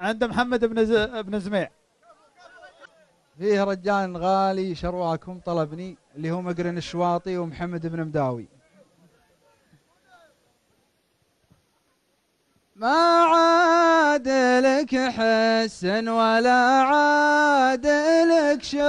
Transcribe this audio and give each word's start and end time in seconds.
عند 0.00 0.24
محمد 0.24 0.64
بن 0.64 0.84
ز... 0.84 0.92
بن 1.20 1.40
زميع. 1.40 1.70
فيه 3.38 3.64
رجال 3.64 4.16
غالي 4.16 4.74
شرواكم 4.74 5.40
طلبني 5.46 5.96
اللي 6.16 6.30
هو 6.30 6.42
مقرن 6.42 6.78
الشواطي 6.78 7.38
ومحمد 7.38 7.86
بن 7.86 8.00
مداوي. 8.00 8.48
ما 12.76 13.24
عاد 13.32 14.28
لك 14.64 14.96
حسن 14.96 16.08
ولا 16.08 16.82
عاد 16.82 17.86
لك 18.32 18.62
شوف. 18.62 18.80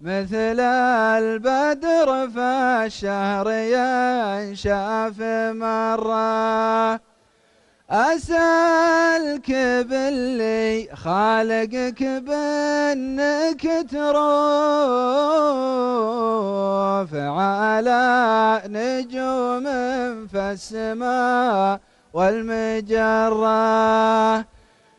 مثل 0.00 0.60
البدر 0.60 2.30
فالشهر 2.30 3.50
ينشاف 3.50 5.20
مرة. 5.52 7.07
أسألك 7.90 9.50
باللي 9.88 10.88
خالقك 10.94 12.02
بأنك 12.02 13.86
تروف 13.90 14.14
على 17.14 18.62
نجوم 18.66 19.64
في 20.26 20.38
السماء 20.52 21.80
والمجرة. 22.12 23.48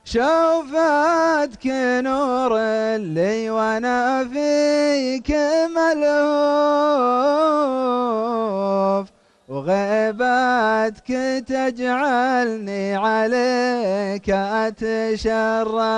شوفتك 0.05 1.65
نور 2.01 2.57
اللي 2.57 3.49
وأنا 3.49 4.23
فيك 4.23 5.31
وغيبتك 9.69 11.09
تجعلني 11.47 12.95
عليك 12.95 14.29
أتشرى. 14.29 15.89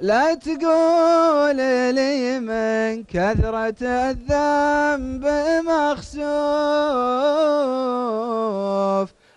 لا 0.00 0.34
تقول 0.34 1.56
لي 1.94 2.40
من 2.40 3.04
كثرة 3.04 3.74
الذنب 3.82 5.24
مخسوف. 5.66 6.24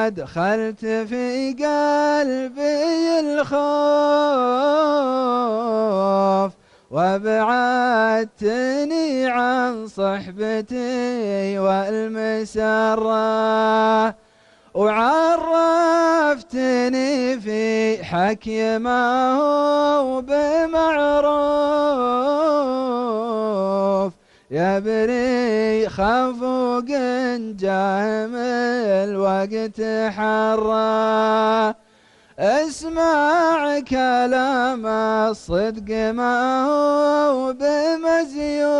وادخلت 0.01 0.79
في 0.85 1.53
قلبي 1.53 3.19
الخوف 3.19 3.61
وابعدتني 6.91 8.27
عن 9.27 9.87
صحبتي 9.87 11.59
والمسرة 11.59 13.11
وعرفتني 14.73 15.79
في 17.39 18.03
حكي 18.03 18.77
ما 18.77 19.33
هو 19.33 20.21
بمعروف. 20.21 21.71
يا 24.51 24.79
بري 24.79 25.89
خفوق 25.89 26.85
جاهم 27.59 28.35
الوقت 29.41 29.81
حرا 30.13 31.75
اسمع 32.39 33.79
كلام 33.79 34.85
الصدق 34.85 35.89
ما 36.13 36.65
هو 36.65 37.53
بمزيوف. 37.53 38.71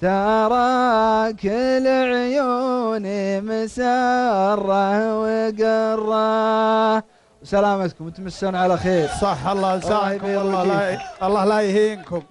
ترى 0.00 1.32
كل 1.32 1.86
عيوني 1.86 3.40
مسرة 3.40 5.18
وقرة. 5.20 7.04
سلامتكم 7.44 8.10
تمسون 8.10 8.54
على 8.54 8.76
خير. 8.76 9.08
صح 9.20 9.46
الله 9.46 10.12
يبيض 10.12 10.40
الله 10.40 10.64
لا 10.64 10.98
الله 11.26 11.44
لا 11.44 11.60
يهينكم. 11.60 12.22